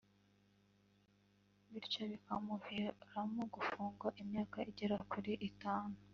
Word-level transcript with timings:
bityo 1.71 2.01
bikamuviramo 2.11 3.43
gufungwa 3.53 4.07
imyaka 4.21 4.57
igera 4.69 4.95
kuri 5.11 5.33
itanu 5.49 5.95